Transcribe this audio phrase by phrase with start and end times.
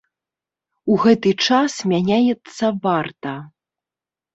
[0.93, 3.41] У гэты час мяняецца варта.